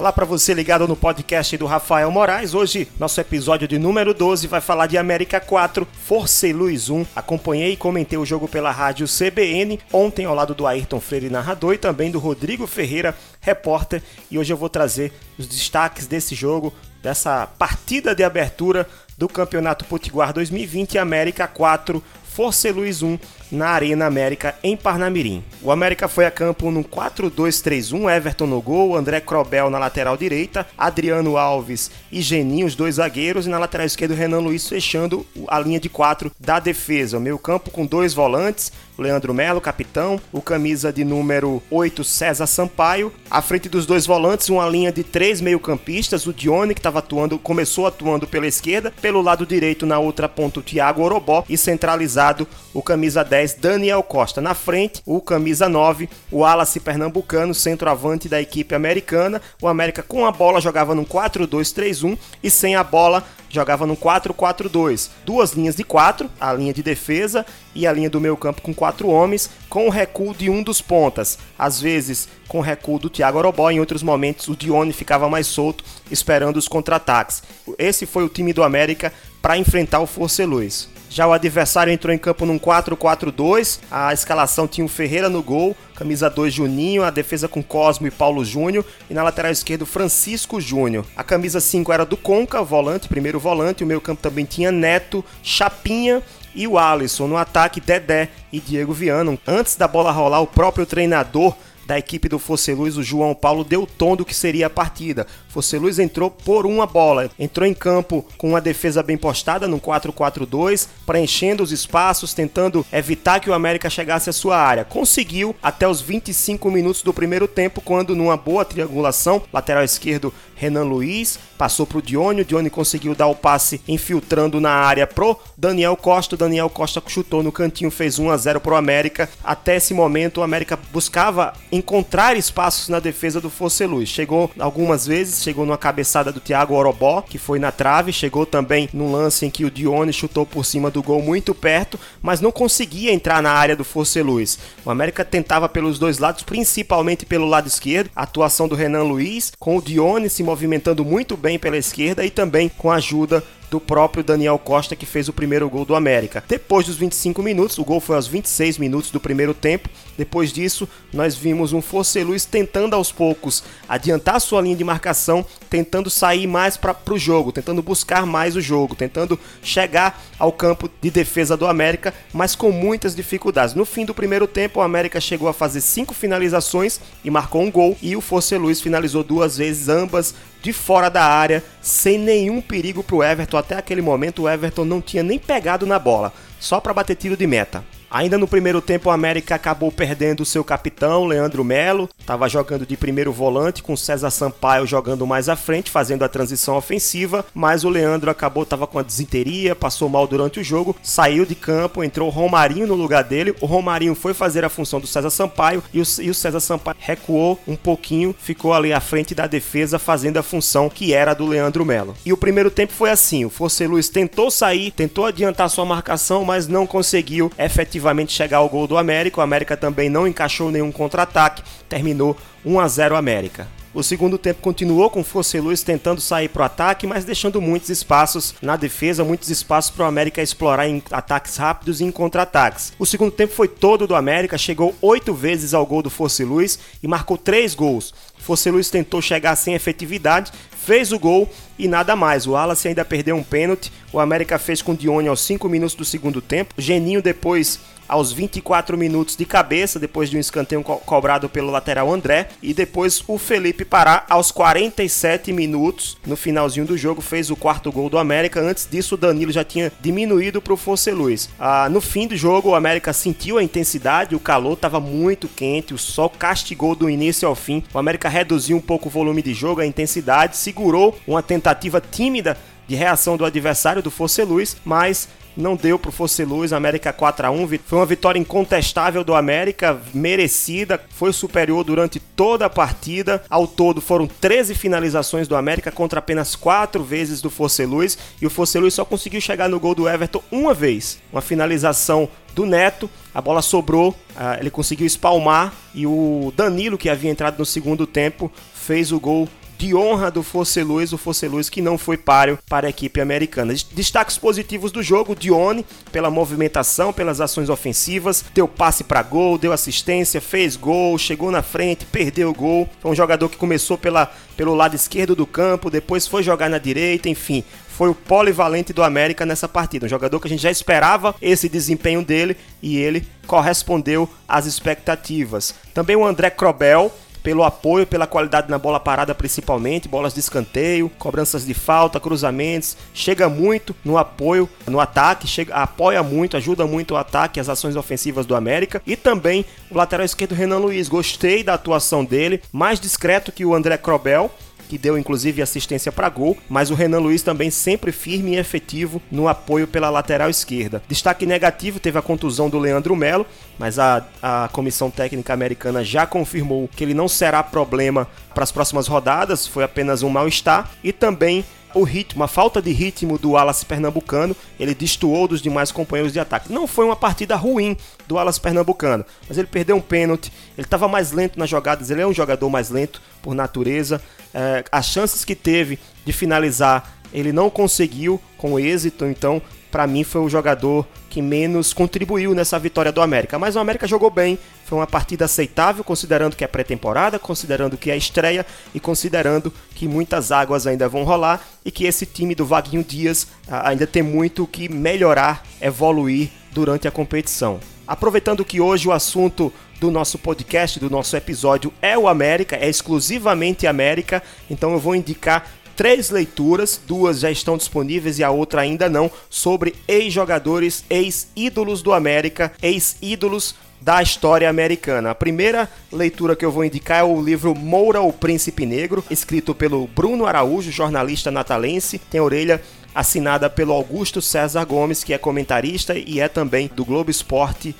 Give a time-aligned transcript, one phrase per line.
[0.00, 2.54] Olá para você ligado no podcast do Rafael Moraes.
[2.54, 7.04] Hoje, nosso episódio de número 12 vai falar de América 4, Força e Luz 1.
[7.14, 11.74] Acompanhei e comentei o jogo pela rádio CBN, ontem ao lado do Ayrton Freire, narrador,
[11.74, 14.02] e também do Rodrigo Ferreira, repórter.
[14.30, 19.84] E hoje eu vou trazer os destaques desse jogo, dessa partida de abertura do Campeonato
[19.84, 23.18] Potiguar 2020 América 4, Força e Luz 1
[23.50, 25.42] na Arena América em Parnamirim.
[25.62, 30.66] O América foi a campo num 4-2-3-1, Everton no gol, André Crobel na lateral direita,
[30.76, 35.58] Adriano Alves e Geninho, os dois zagueiros, e na lateral esquerda Renan Luiz fechando a
[35.58, 37.18] linha de quatro da defesa.
[37.18, 42.46] O meio campo com dois volantes, Leandro Melo, capitão, o camisa de número 8, César
[42.46, 43.12] Sampaio.
[43.30, 47.38] À frente dos dois volantes, uma linha de três meio-campistas, o Dione, que estava atuando,
[47.38, 52.46] começou atuando pela esquerda, pelo lado direito, na outra ponta, o Thiago Orobó, e centralizado
[52.74, 54.40] o camisa 10 10, Daniel Costa.
[54.40, 59.40] Na frente, o camisa 9, o Wallace Pernambucano, centroavante da equipe americana.
[59.62, 65.08] O América com a bola jogava num 4-2-3-1 e sem a bola jogava no 4-4-2.
[65.24, 68.74] Duas linhas de quatro, a linha de defesa e a linha do meio campo com
[68.74, 71.38] quatro homens, com o recuo de um dos pontas.
[71.58, 75.46] Às vezes com o recuo do Thiago Orobó, em outros momentos o Dione ficava mais
[75.46, 77.42] solto, esperando os contra-ataques.
[77.78, 80.88] Esse foi o time do América para enfrentar o Força Luz.
[81.10, 83.80] Já o adversário entrou em campo num 4-4-2.
[83.90, 88.12] A escalação tinha o Ferreira no gol, camisa 2 Juninho, a defesa com Cosmo e
[88.12, 91.04] Paulo Júnior e na lateral esquerda Francisco Júnior.
[91.16, 93.82] A camisa 5 era do Conca, volante, primeiro volante.
[93.82, 96.22] O meio campo também tinha Neto, Chapinha
[96.54, 97.26] e o Alisson.
[97.26, 99.36] No ataque, Dedé e Diego Viano.
[99.44, 101.56] Antes da bola rolar, o próprio treinador
[101.90, 105.26] da equipe do Foceluz, o João Paulo, deu o tom do que seria a partida.
[105.50, 110.88] Foceluz entrou por uma bola, entrou em campo com uma defesa bem postada no 4-4-2,
[111.04, 114.84] preenchendo os espaços, tentando evitar que o América chegasse à sua área.
[114.84, 120.84] Conseguiu até os 25 minutos do primeiro tempo, quando numa boa triangulação, lateral esquerdo Renan
[120.84, 125.38] Luiz, passou para o Dione, o Dione conseguiu dar o passe infiltrando na área pro
[125.56, 129.28] Daniel Costa, Daniel Costa chutou no cantinho, fez 1 a 0 pro América.
[129.42, 134.08] Até esse momento o América buscava encontrar espaços na defesa do Foceluz.
[134.08, 138.88] Chegou algumas vezes, chegou numa cabeçada do Thiago Orobó, que foi na trave, chegou também
[138.92, 142.52] num lance em que o Dione chutou por cima do gol muito perto, mas não
[142.52, 144.58] conseguia entrar na área do Foceluz.
[144.84, 149.52] O América tentava pelos dois lados, principalmente pelo lado esquerdo, a atuação do Renan Luiz,
[149.58, 153.80] com o Dione se movimentando muito bem pela esquerda e também com a ajuda do
[153.80, 156.42] próprio Daniel Costa, que fez o primeiro gol do América.
[156.46, 159.88] Depois dos 25 minutos, o gol foi aos 26 minutos do primeiro tempo.
[160.18, 166.10] Depois disso, nós vimos um Forceluz tentando aos poucos adiantar sua linha de marcação, tentando
[166.10, 171.10] sair mais para o jogo, tentando buscar mais o jogo, tentando chegar ao campo de
[171.10, 173.74] defesa do América, mas com muitas dificuldades.
[173.74, 177.70] No fim do primeiro tempo, o América chegou a fazer cinco finalizações e marcou um
[177.70, 183.02] gol, e o Forceluz finalizou duas vezes, ambas de fora da área, sem nenhum perigo
[183.02, 183.56] para o Everton.
[183.56, 187.36] Até aquele momento, o Everton não tinha nem pegado na bola, só para bater tiro
[187.36, 187.84] de meta.
[188.10, 192.08] Ainda no primeiro tempo, o América acabou perdendo o seu capitão, Leandro Melo.
[192.18, 196.76] Estava jogando de primeiro volante, com César Sampaio jogando mais à frente, fazendo a transição
[196.76, 197.46] ofensiva.
[197.54, 201.54] Mas o Leandro acabou, estava com a desinteria, passou mal durante o jogo, saiu de
[201.54, 203.54] campo, entrou o Romarinho no lugar dele.
[203.60, 206.96] O Romarinho foi fazer a função do César Sampaio e o, e o César Sampaio
[206.98, 211.46] recuou um pouquinho, ficou ali à frente da defesa, fazendo a função que era do
[211.46, 212.16] Leandro Melo.
[212.26, 216.44] E o primeiro tempo foi assim: o Force Luiz tentou sair, tentou adiantar sua marcação,
[216.44, 219.40] mas não conseguiu efetivamente efetivamente chegar ao gol do América.
[219.40, 223.68] O América também não encaixou nenhum contra-ataque, terminou 1 a 0 América.
[223.92, 227.88] O segundo tempo continuou com Força Luz tentando sair para o ataque, mas deixando muitos
[227.88, 232.92] espaços na defesa, muitos espaços para o América explorar em ataques rápidos e em contra-ataques.
[233.00, 236.78] O segundo tempo foi todo do América, chegou oito vezes ao gol do Força Luz
[237.02, 238.14] e marcou três gols.
[238.38, 240.52] Força Luz tentou chegar sem efetividade,
[240.84, 241.48] fez o gol
[241.78, 242.46] e nada mais.
[242.46, 243.92] O Wallace ainda perdeu um pênalti.
[244.12, 246.74] O América fez com o Dione aos 5 minutos do segundo tempo.
[246.76, 247.78] Geninho depois
[248.10, 252.74] aos 24 minutos de cabeça, depois de um escanteio co cobrado pelo lateral André, e
[252.74, 258.10] depois o Felipe Pará aos 47 minutos, no finalzinho do jogo, fez o quarto gol
[258.10, 258.60] do América.
[258.60, 261.48] Antes disso, o Danilo já tinha diminuído para o Fonse Luiz.
[261.58, 265.94] Ah, no fim do jogo, o América sentiu a intensidade, o calor estava muito quente,
[265.94, 267.84] o sol castigou do início ao fim.
[267.94, 272.56] O América reduziu um pouco o volume de jogo, a intensidade, segurou uma tentativa tímida
[272.86, 277.46] de reação do adversário do Force Luz, mas não deu pro Fosse Luz, América 4
[277.46, 283.42] a 1 Foi uma vitória incontestável do América, merecida, foi superior durante toda a partida.
[283.50, 288.46] Ao todo foram 13 finalizações do América contra apenas 4 vezes do Fosse Luz, e
[288.46, 291.18] o Fosse Luz só conseguiu chegar no gol do Everton uma vez.
[291.32, 297.08] Uma finalização do Neto, a bola sobrou, ah, ele conseguiu espalmar e o Danilo, que
[297.08, 299.48] havia entrado no segundo tempo, fez o gol
[299.80, 303.18] de honra do Fosse Luz, o Fosse Luz que não foi páreo para a equipe
[303.18, 303.72] americana.
[303.92, 309.72] Destaques positivos do jogo, Dione, pela movimentação, pelas ações ofensivas, deu passe para gol, deu
[309.72, 312.86] assistência, fez gol, chegou na frente, perdeu o gol.
[313.00, 316.76] Foi um jogador que começou pela, pelo lado esquerdo do campo, depois foi jogar na
[316.76, 320.04] direita, enfim, foi o polivalente do América nessa partida.
[320.04, 325.74] Um jogador que a gente já esperava esse desempenho dele e ele correspondeu às expectativas.
[325.94, 327.10] Também o André Crobel,
[327.42, 332.96] pelo apoio, pela qualidade na bola parada principalmente, bolas de escanteio, cobranças de falta, cruzamentos,
[333.14, 337.96] chega muito no apoio, no ataque, chega, apoia muito, ajuda muito o ataque, as ações
[337.96, 343.00] ofensivas do América e também o lateral esquerdo Renan Luiz, gostei da atuação dele, mais
[343.00, 344.50] discreto que o André Crobel,
[344.90, 349.22] que deu inclusive assistência para gol, mas o Renan Luiz também sempre firme e efetivo
[349.30, 351.00] no apoio pela lateral esquerda.
[351.06, 353.46] Destaque negativo teve a contusão do Leandro Melo,
[353.78, 358.72] mas a, a comissão técnica americana já confirmou que ele não será problema para as
[358.72, 361.64] próximas rodadas, foi apenas um mal-estar, e também
[361.94, 366.40] o ritmo, a falta de ritmo do Alas pernambucano, ele destoou dos demais companheiros de
[366.40, 366.72] ataque.
[366.72, 367.96] Não foi uma partida ruim
[368.26, 372.22] do Alas pernambucano, mas ele perdeu um pênalti, ele estava mais lento nas jogadas, ele
[372.22, 374.20] é um jogador mais lento por natureza.
[374.52, 380.24] É, as chances que teve de finalizar, ele não conseguiu com êxito, então para mim
[380.24, 383.58] foi o jogador que menos contribuiu nessa vitória do América.
[383.58, 388.10] Mas o América jogou bem, foi uma partida aceitável, considerando que é pré-temporada, considerando que
[388.10, 392.66] é estreia e considerando que muitas águas ainda vão rolar e que esse time do
[392.66, 397.80] Vaguinho Dias ainda tem muito que melhorar, evoluir durante a competição.
[398.06, 402.88] Aproveitando que hoje o assunto do nosso podcast, do nosso episódio é o América, é
[402.88, 405.70] exclusivamente América, então eu vou indicar
[406.00, 412.14] três leituras, duas já estão disponíveis e a outra ainda não, sobre ex-jogadores, ex-ídolos do
[412.14, 415.30] América, ex-ídolos da história americana.
[415.30, 419.74] A primeira leitura que eu vou indicar é o livro Moura, o Príncipe Negro, escrito
[419.74, 422.80] pelo Bruno Araújo, jornalista natalense, tem orelha
[423.14, 427.94] assinada pelo Augusto César Gomes, que é comentarista e é também do Globo Esporte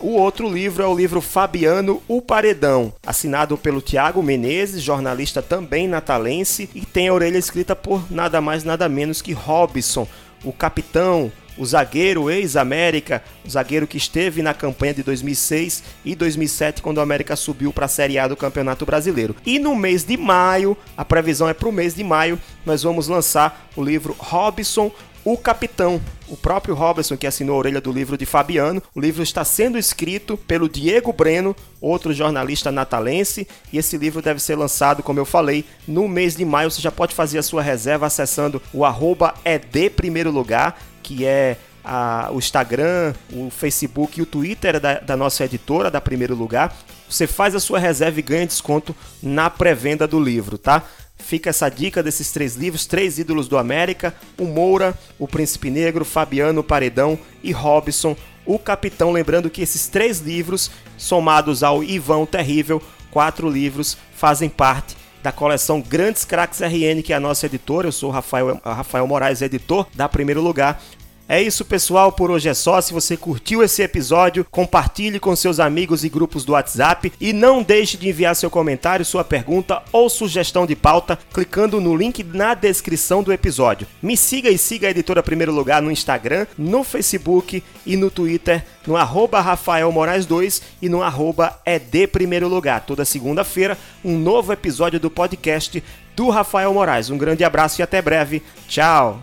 [0.00, 5.88] o outro livro é o livro Fabiano o Paredão, assinado pelo Tiago Menezes, jornalista também
[5.88, 10.06] natalense, e tem a orelha escrita por nada mais nada menos que Robson,
[10.44, 16.80] o capitão, o zagueiro ex-América, o zagueiro que esteve na campanha de 2006 e 2007
[16.80, 19.34] quando o América subiu para a Série A do Campeonato Brasileiro.
[19.44, 23.08] E no mês de maio, a previsão é para o mês de maio, nós vamos
[23.08, 24.90] lançar o livro Robson,
[25.32, 28.82] o Capitão, o próprio Robertson que assinou a orelha do livro de Fabiano.
[28.94, 34.40] O livro está sendo escrito pelo Diego Breno, outro jornalista natalense, e esse livro deve
[34.40, 36.70] ser lançado, como eu falei, no mês de maio.
[36.70, 41.58] Você já pode fazer a sua reserva acessando o arroba ED Primeiro Lugar, que é
[41.84, 46.74] a, o Instagram, o Facebook e o Twitter da, da nossa editora, da Primeiro Lugar.
[47.08, 50.84] Você faz a sua reserva e ganha desconto na pré-venda do livro, tá?
[51.18, 56.04] Fica essa dica desses três livros, três ídolos do América, o Moura, o Príncipe Negro,
[56.04, 58.16] Fabiano Paredão e Robson,
[58.46, 59.12] o Capitão.
[59.12, 65.80] Lembrando que esses três livros, somados ao Ivão Terrível, quatro livros, fazem parte da coleção
[65.80, 67.88] Grandes Cracks RN, que é a nossa editora.
[67.88, 70.80] Eu sou Rafael, Rafael Moraes, editor da Primeiro Lugar.
[71.28, 72.10] É isso, pessoal.
[72.10, 72.80] Por hoje é só.
[72.80, 77.62] Se você curtiu esse episódio, compartilhe com seus amigos e grupos do WhatsApp e não
[77.62, 82.54] deixe de enviar seu comentário, sua pergunta ou sugestão de pauta clicando no link na
[82.54, 83.86] descrição do episódio.
[84.00, 88.64] Me siga e siga a Editora Primeiro Lugar no Instagram, no Facebook e no Twitter,
[88.86, 92.86] no arroba Rafael Moraes 2 e no arroba ED Primeiro Lugar.
[92.86, 95.84] Toda segunda-feira, um novo episódio do podcast
[96.16, 97.10] do Rafael Moraes.
[97.10, 98.42] Um grande abraço e até breve.
[98.66, 99.22] Tchau!